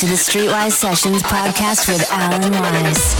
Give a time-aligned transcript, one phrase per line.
[0.00, 3.14] to the Streetwise Sessions podcast with Alan Wise.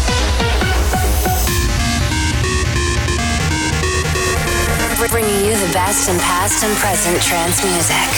[5.10, 8.08] Bringing you the best in past and present trance music.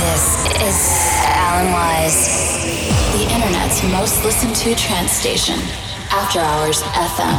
[0.00, 0.78] This is
[1.26, 2.24] Alan Wise.
[3.12, 5.60] The internet's most listened to trance station,
[6.10, 7.36] After Hours FM.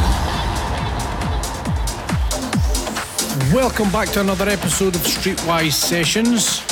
[3.52, 6.67] Welcome back to another episode of Streetwise Sessions.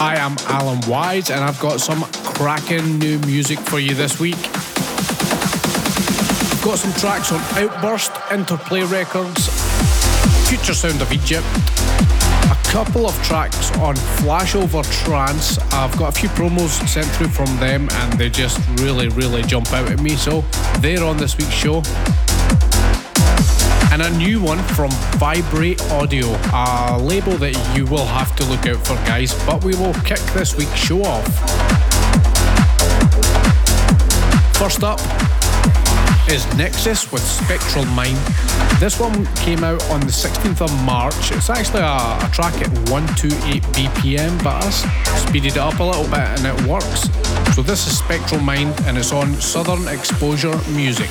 [0.00, 2.02] I am Alan Wise and I've got some
[2.34, 4.36] cracking new music for you this week.
[6.52, 9.48] I've got some tracks on Outburst, Interplay Records,
[10.48, 11.46] Future Sound of Egypt,
[12.50, 15.58] a couple of tracks on Flashover Trance.
[15.72, 19.72] I've got a few promos sent through from them and they just really, really jump
[19.72, 20.16] out at me.
[20.16, 20.42] So
[20.80, 21.82] they're on this week's show
[23.92, 28.66] and a new one from Vibrate Audio, a label that you will have to look
[28.66, 29.34] out for, guys.
[29.44, 31.26] But we will kick this week's show off.
[34.56, 34.98] First up
[36.30, 38.16] is Nexus with Spectral Mind.
[38.80, 41.30] This one came out on the 16th of March.
[41.30, 44.86] It's actually a, a track at 128 BPM, but us
[45.20, 47.10] speeded it up a little bit and it works.
[47.54, 51.10] So this is Spectral Mind and it's on Southern Exposure Music.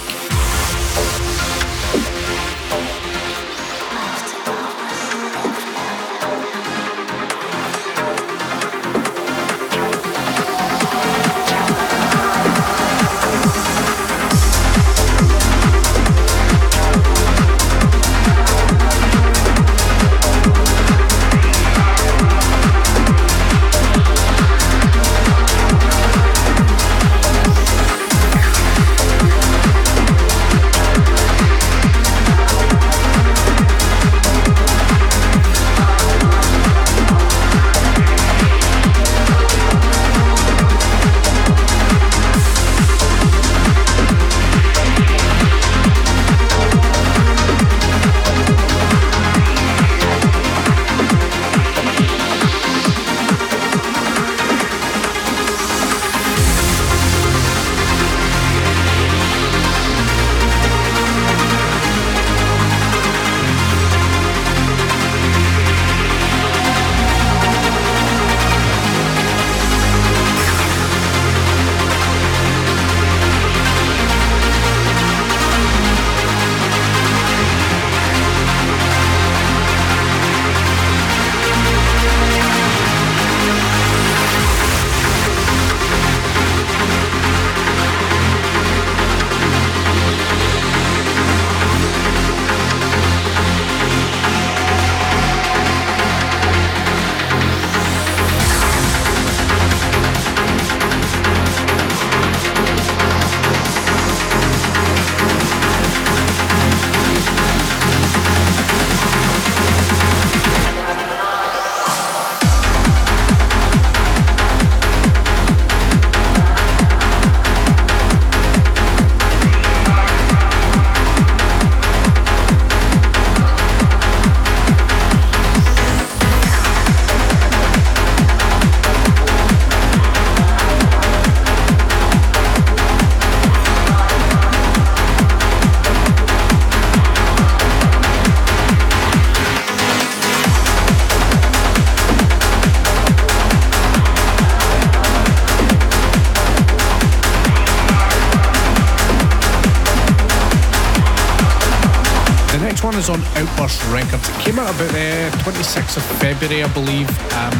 [152.95, 154.27] Is on Outburst Records.
[154.27, 157.07] It came out about the 26th of February, I believe.
[157.33, 157.53] Um,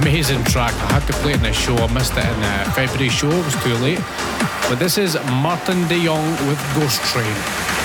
[0.00, 0.74] amazing track.
[0.74, 1.76] I had to play it in the show.
[1.76, 3.30] I missed it in the February show.
[3.30, 4.00] It was too late.
[4.68, 7.75] But this is Martin de Jong with Ghost Train.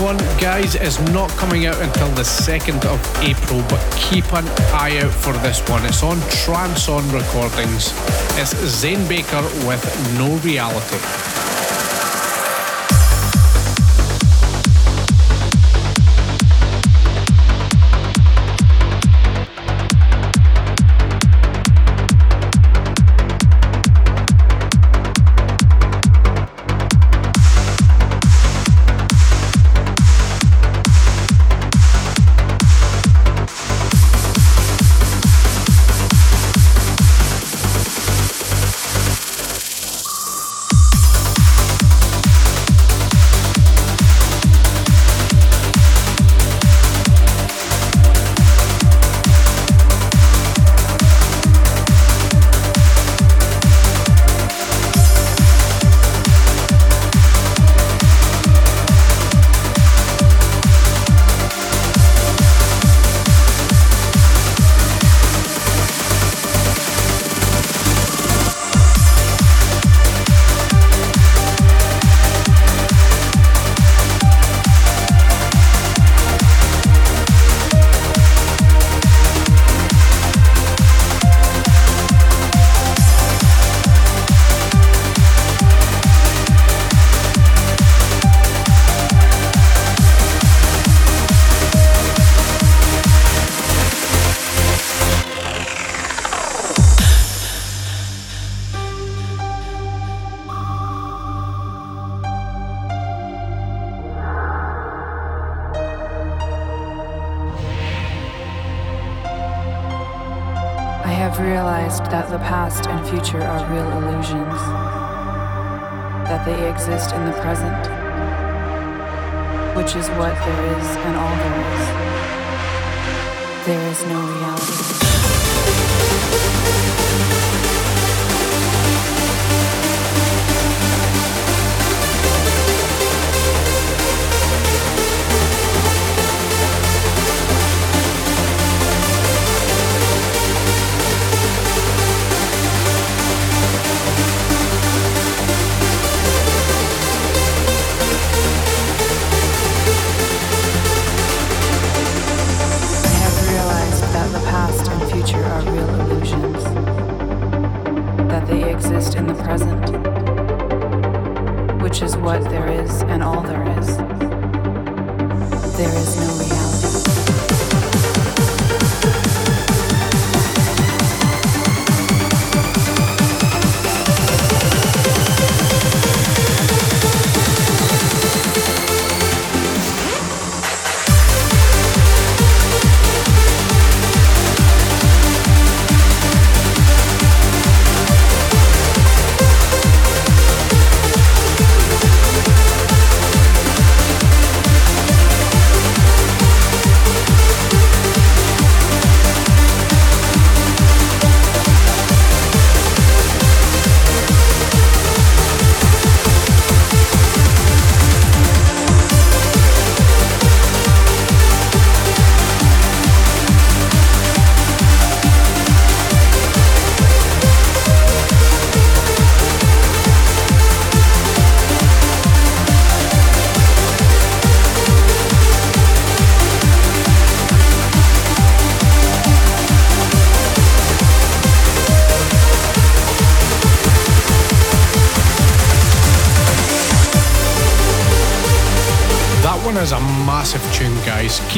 [0.00, 4.98] One, guys, is not coming out until the 2nd of April, but keep an eye
[5.02, 5.84] out for this one.
[5.86, 7.92] It's on Transon Recordings.
[8.38, 9.84] It's Zane Baker with
[10.18, 11.25] No Reality.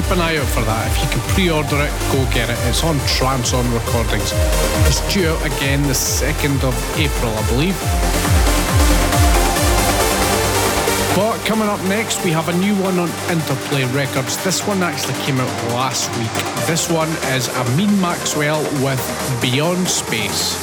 [0.08, 0.90] Keep an eye out for that.
[0.90, 2.56] If you can pre-order it, go get it.
[2.64, 4.32] It's on Trance On Recordings.
[4.88, 7.76] It's due out again the 2nd of April, I believe.
[11.14, 14.42] But coming up next, we have a new one on Interplay Records.
[14.44, 16.32] This one actually came out last week.
[16.66, 19.02] This one is Amin Maxwell with
[19.42, 20.56] Beyond Space.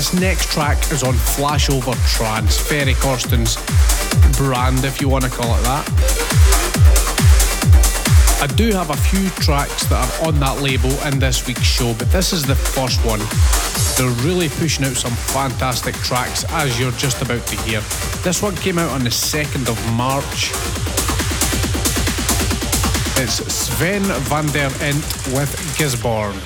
[0.00, 3.56] This next track is on Flashover Trance, Ferry Corsten's
[4.38, 5.86] brand, if you want to call it that.
[8.40, 11.92] I do have a few tracks that are on that label in this week's show,
[11.98, 13.20] but this is the first one.
[13.98, 17.82] They're really pushing out some fantastic tracks, as you're just about to hear.
[18.22, 20.50] This one came out on the 2nd of March.
[23.22, 25.04] It's Sven van der Ent
[25.34, 26.40] with Gisborne.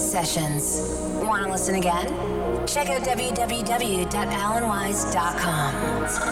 [0.00, 0.80] Wise sessions.
[1.22, 2.06] Want to listen again?
[2.66, 5.74] Check out www.alanwise.com.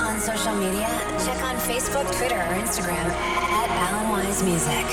[0.06, 0.88] On social media,
[1.24, 4.86] check on Facebook, Twitter, or Instagram at Alan Wise Music.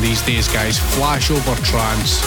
[0.00, 0.78] These days, guys.
[0.78, 2.22] Flashover Trance.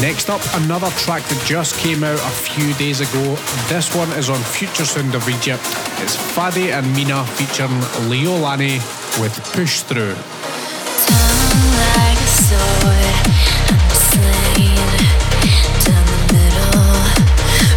[0.00, 3.36] Next up, another track that just came out a few days ago.
[3.68, 5.62] This one is on Future Sound of Egypt.
[6.02, 8.78] It's Fadi and Mina featuring Leo Lani
[9.20, 10.16] with Push Through.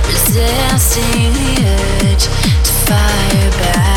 [0.07, 1.44] resisting
[2.87, 3.94] fire back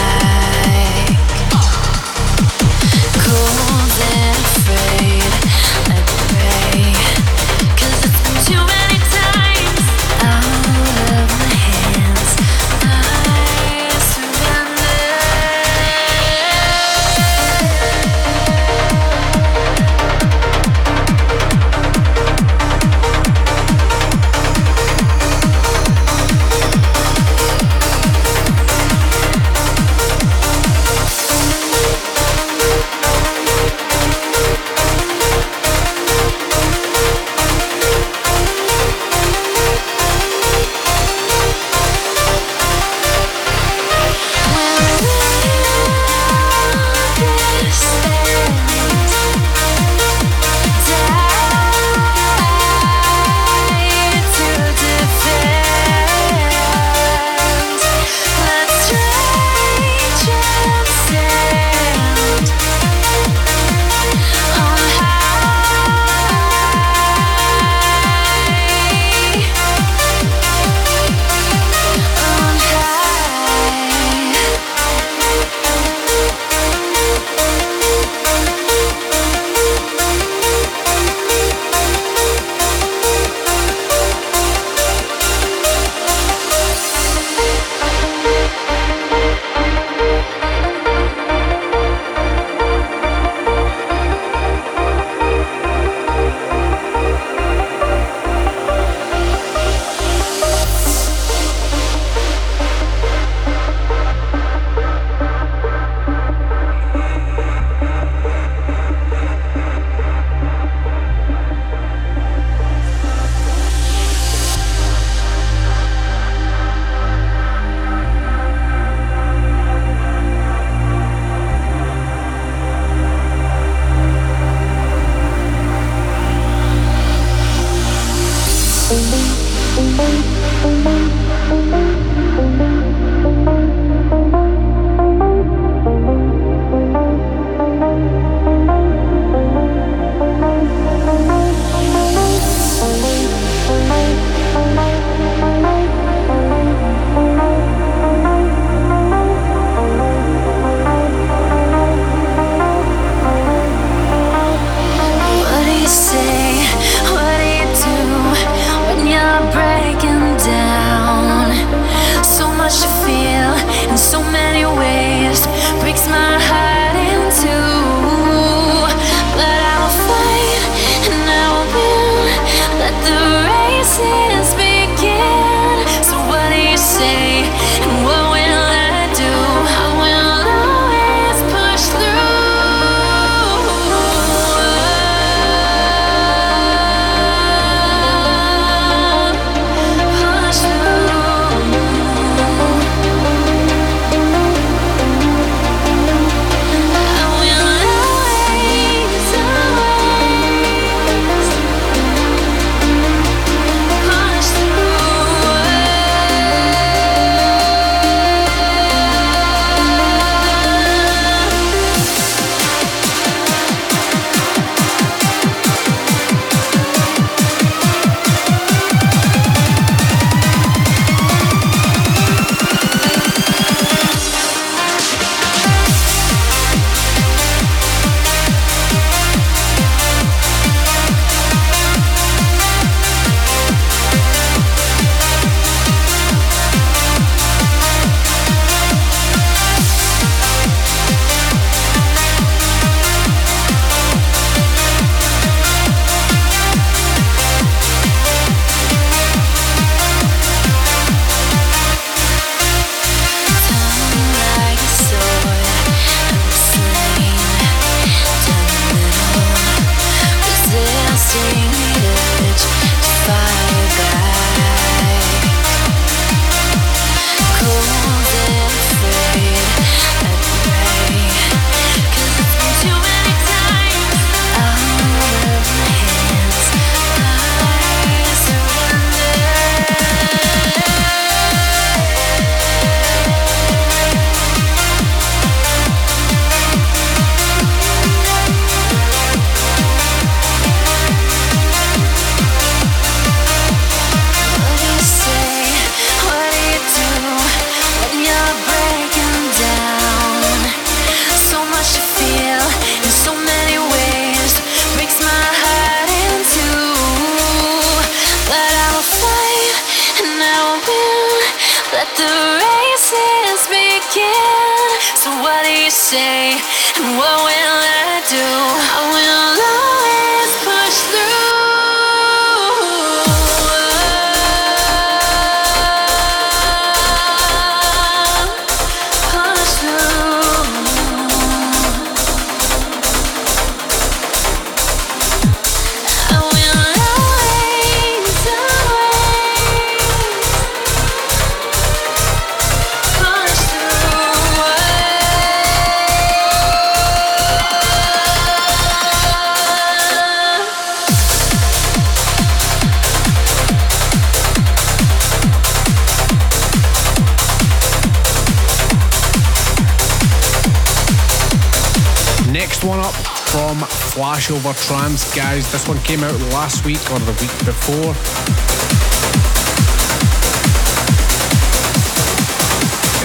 [364.38, 365.72] Flashover Trance, guys.
[365.72, 368.14] This one came out last week or the week before.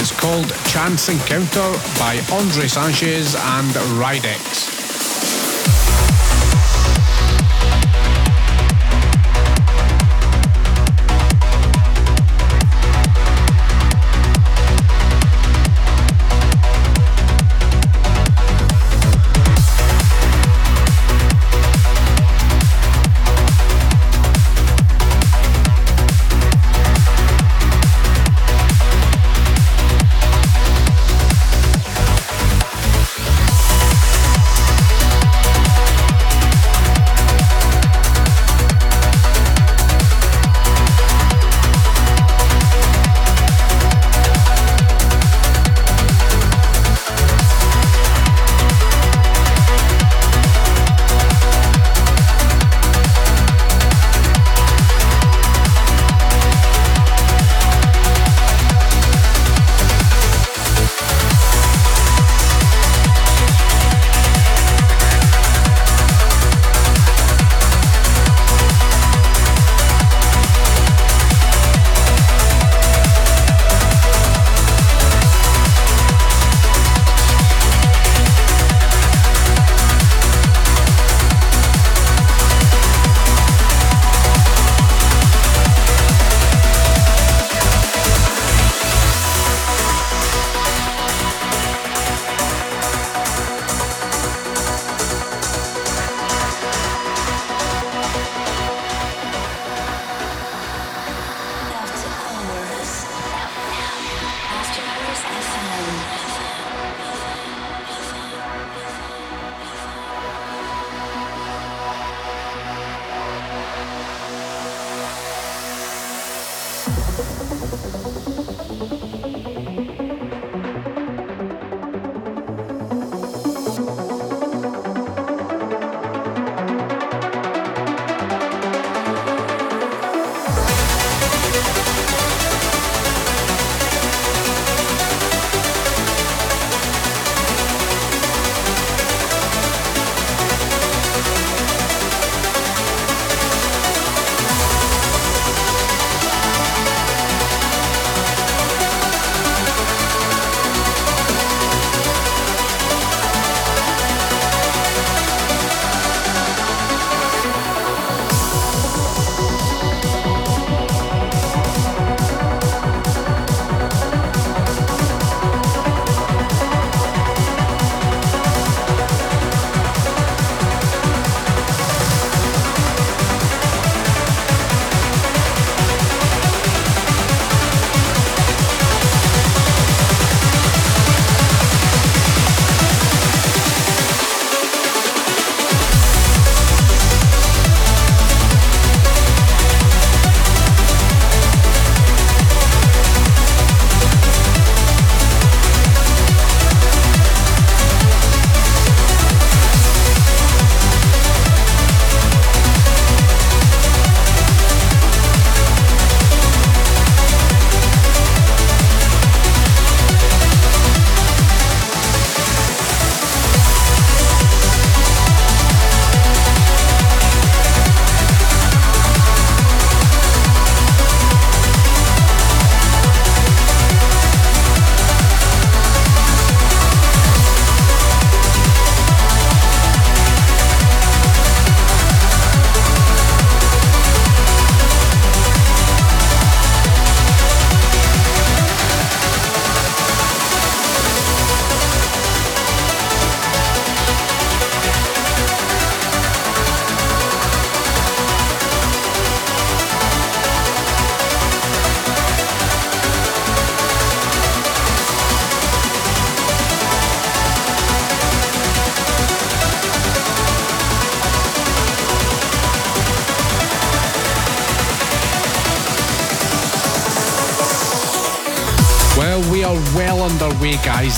[0.01, 4.72] It's called Chance Encounter by Andre Sanchez and Ridex.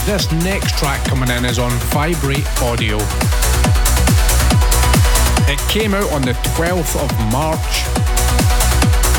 [0.05, 2.97] This next track coming in is on Vibrate Audio.
[5.49, 7.83] It came out on the 12th of March.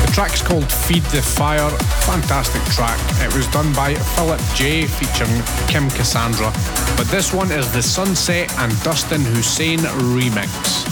[0.05, 1.69] The track's called Feed the Fire.
[2.07, 2.97] Fantastic track.
[3.19, 6.53] It was done by Philip J featuring Kim Cassandra.
[6.95, 10.86] But this one is the Sunset and Dustin Husain remix.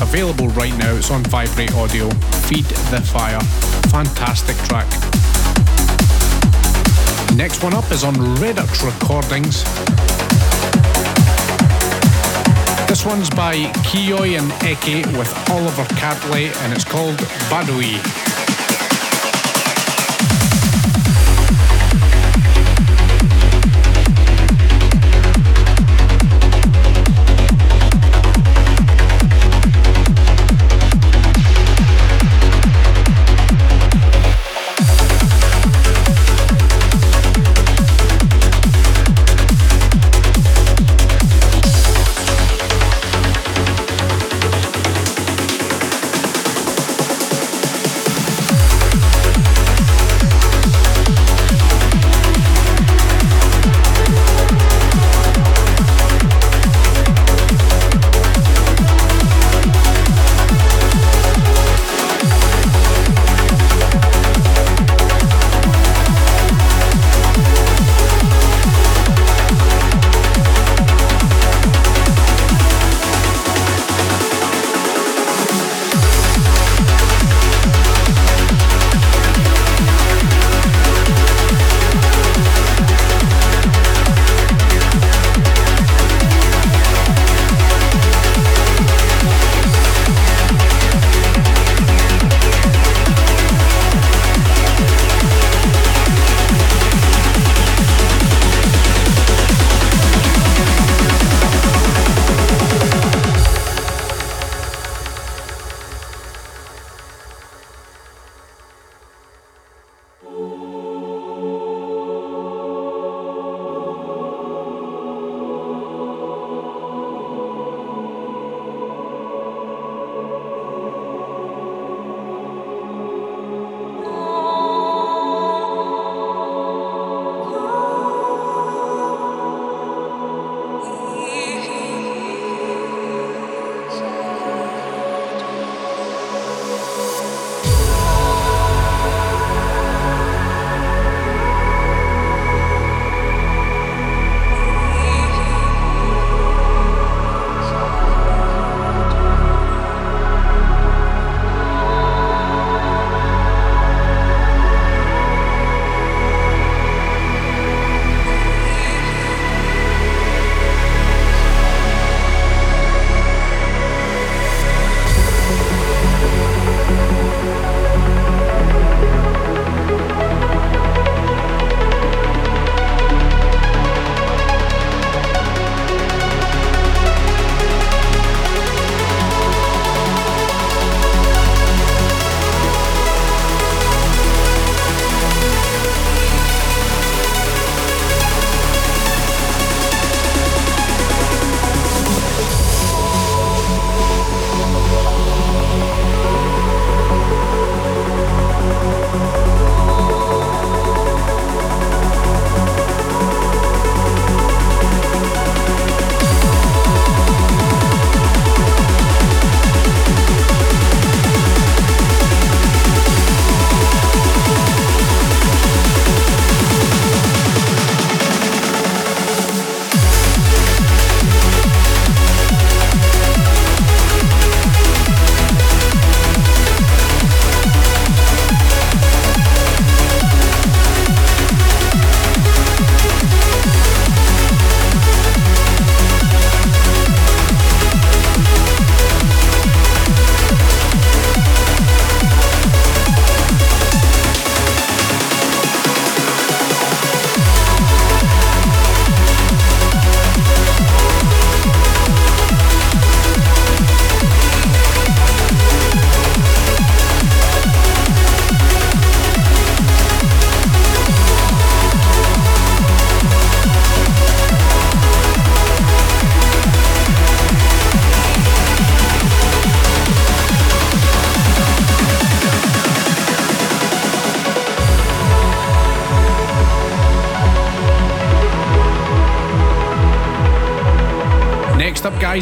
[0.00, 0.94] It's available right now.
[0.94, 2.08] It's on Vibrate Audio.
[2.46, 3.40] Feed the Fire.
[3.90, 4.86] Fantastic track.
[7.34, 9.64] Next one up is on Reddit Recordings.
[12.86, 17.16] This one's by Kiyoi and Eky with Oliver Catley and it's called
[17.50, 18.27] Badoui.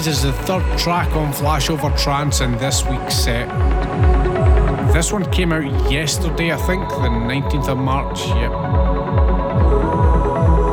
[0.07, 3.49] Guys is the third track on Flashover Trance in this week's set.
[4.93, 8.21] This one came out yesterday, I think, the 19th of March.
[8.29, 8.53] Yep.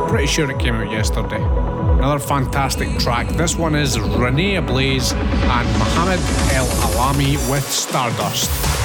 [0.08, 1.42] Pretty sure it came out yesterday.
[1.42, 3.26] Another fantastic track.
[3.30, 6.20] This one is Rene Ablaze and Mohamed
[6.52, 8.83] El Alami with Stardust.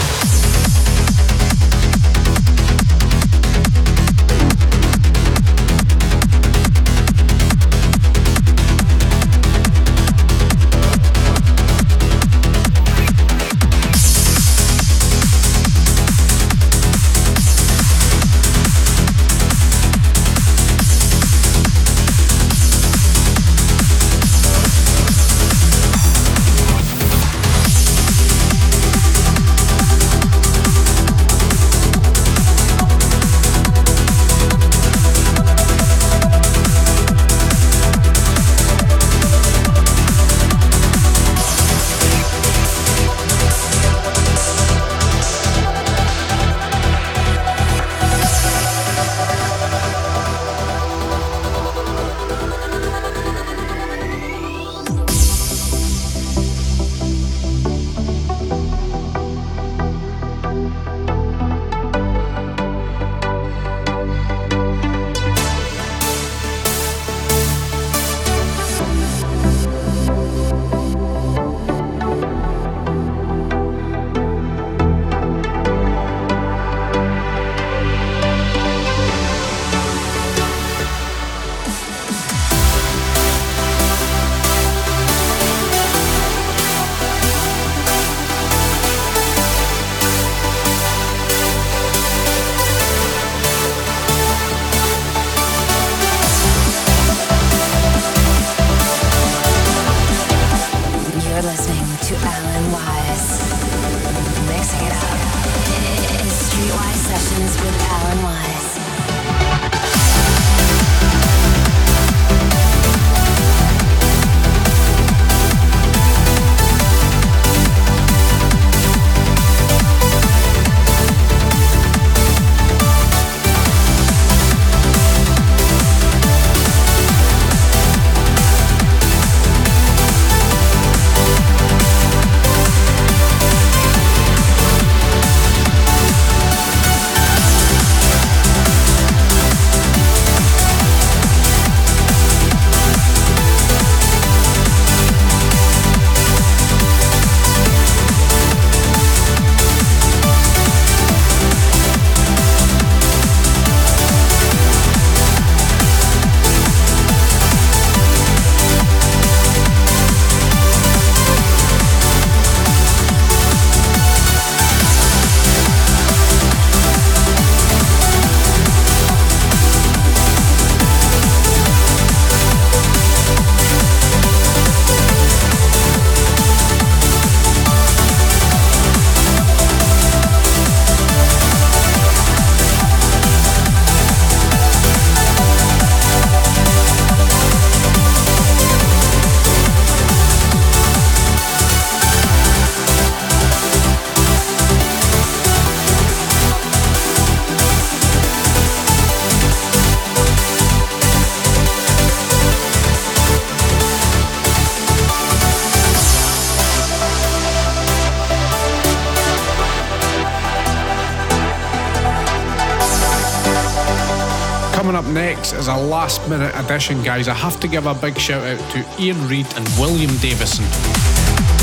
[216.60, 217.30] Addition, guys.
[217.30, 220.66] I have to give a big shout out to Ian Reid and William Davison,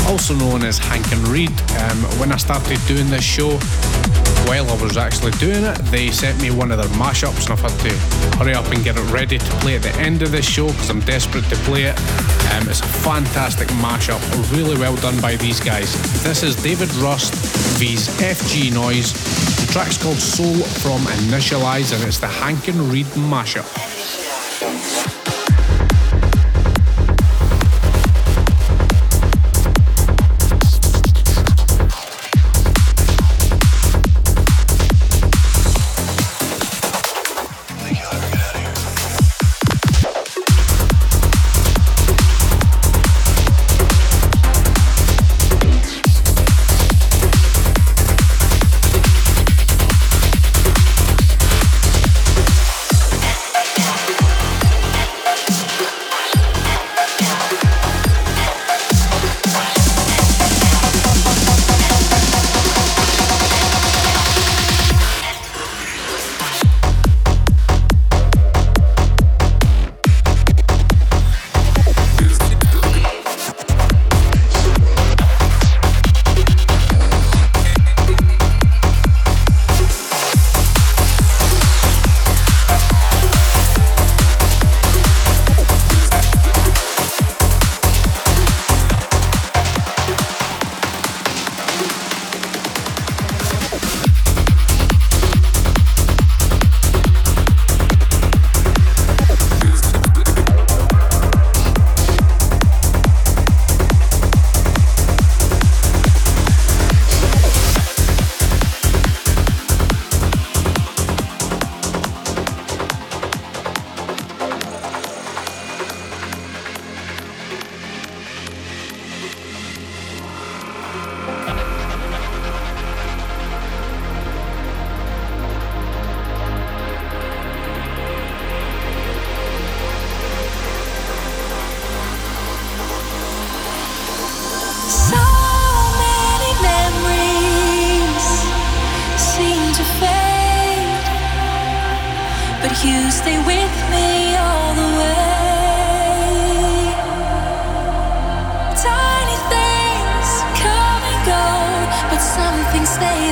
[0.09, 1.51] also known as Hank and Reid.
[1.51, 3.59] Um, when I started doing this show,
[4.47, 7.59] while I was actually doing it, they sent me one of their mashups, and I've
[7.59, 10.49] had to hurry up and get it ready to play at the end of this
[10.49, 11.97] show because I'm desperate to play it.
[12.53, 14.21] Um, it's a fantastic mashup,
[14.51, 15.93] really well done by these guys.
[16.23, 17.35] This is David Rust
[17.77, 19.13] vs FG Noise.
[19.61, 23.96] The track's called Soul from Initialize, and it's the Hank and Reid mashup.
[24.67, 25.26] Thank you.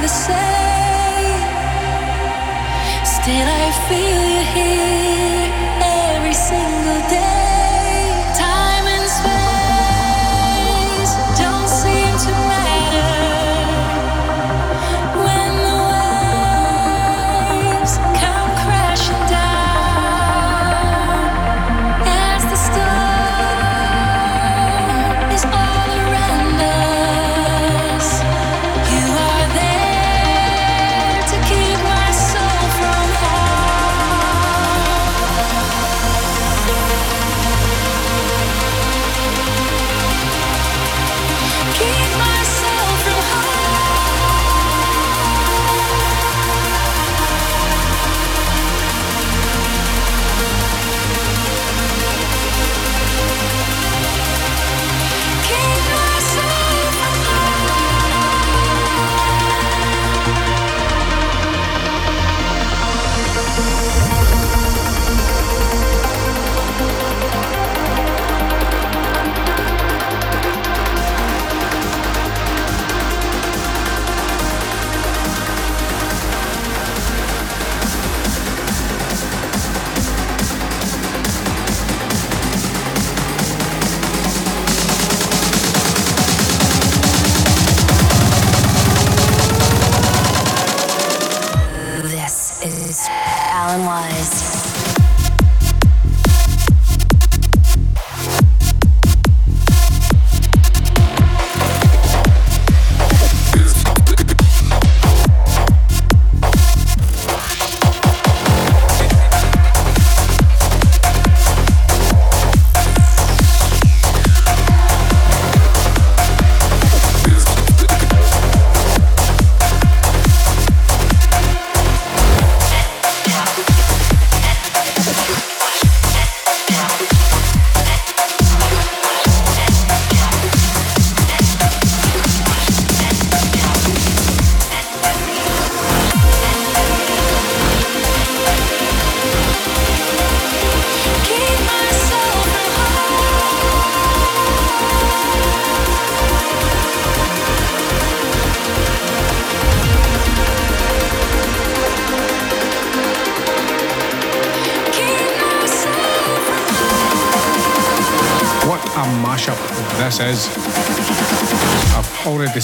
[0.08, 0.56] Says.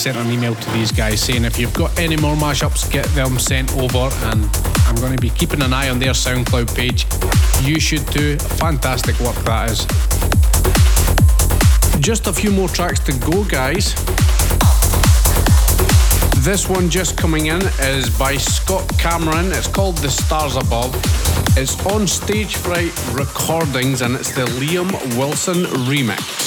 [0.01, 3.37] Sent an email to these guys saying if you've got any more mashups, get them
[3.37, 4.49] sent over, and
[4.87, 7.05] I'm going to be keeping an eye on their SoundCloud page.
[7.63, 9.85] You should do fantastic work that is.
[12.01, 13.93] Just a few more tracks to go, guys.
[16.43, 19.51] This one just coming in is by Scott Cameron.
[19.51, 20.95] It's called The Stars Above.
[21.55, 26.40] It's on Stage Fright Recordings and it's the Liam Wilson remix.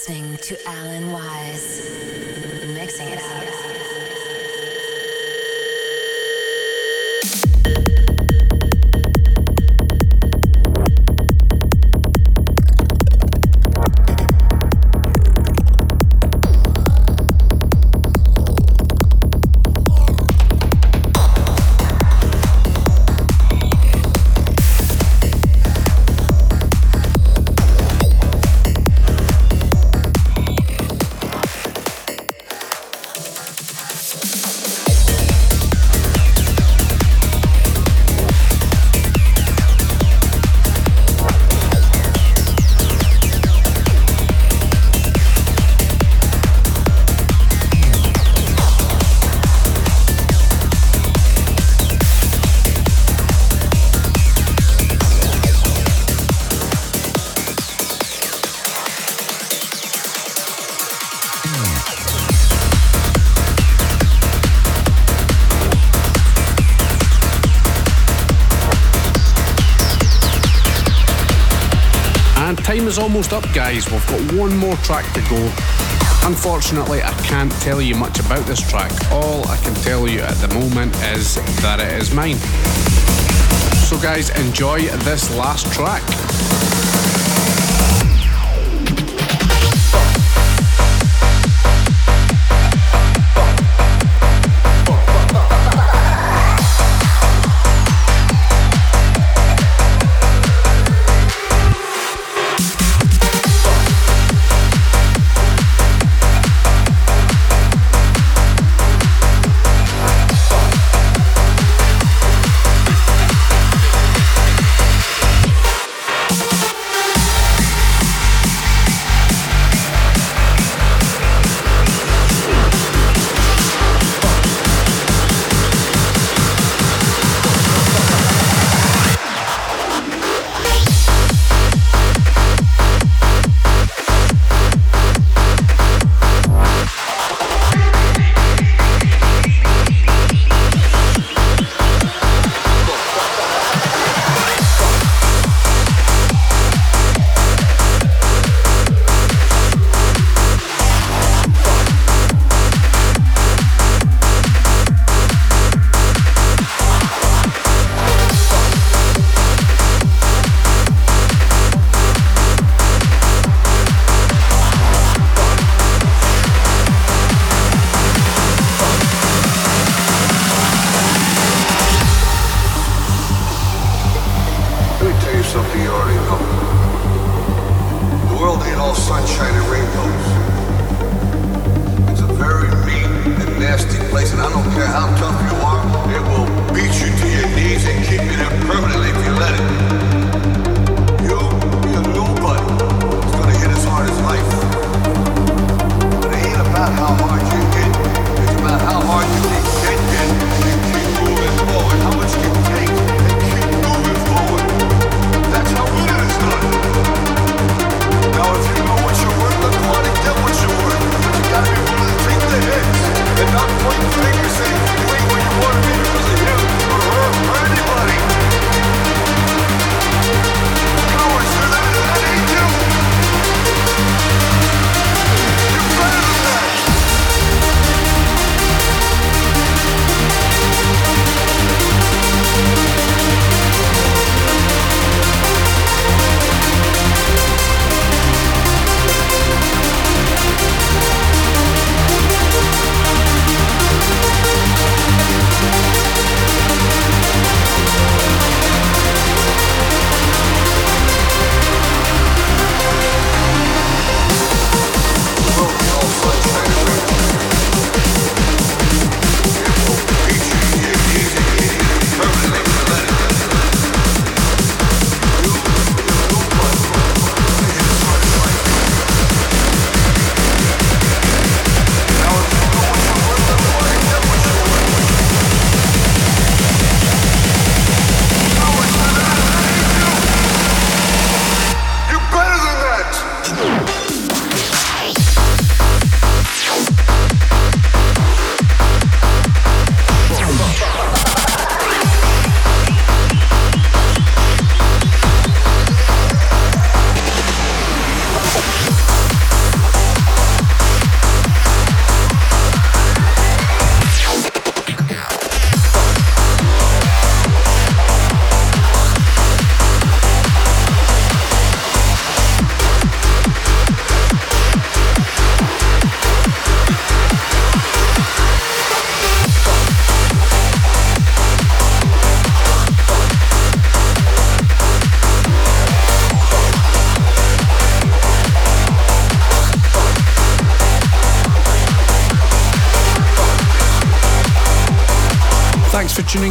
[0.00, 1.69] Listening to Alan Wise,
[72.90, 73.88] is almost up, guys.
[73.88, 75.38] We've got one more track to go.
[76.24, 78.90] Unfortunately, I can't tell you much about this track.
[79.12, 82.36] All I can tell you at the moment is that it is mine.
[83.86, 86.02] So, guys, enjoy this last track.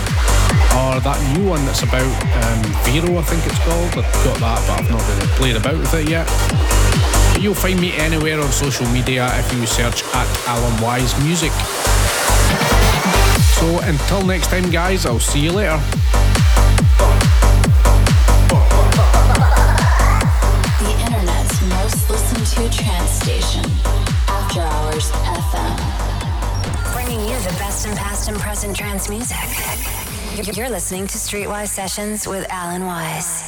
[0.78, 3.89] or that new one that's about um, Vero, I think it's called.
[3.97, 6.28] I've got that, but I've not really played about with it yet.
[7.41, 11.51] You'll find me anywhere on social media if you search at Alan Wise Music.
[13.59, 15.82] So until next time, guys, I'll see you later.
[28.76, 29.38] Trance music.
[30.57, 33.44] You're listening to Streetwise Sessions with Alan Wise.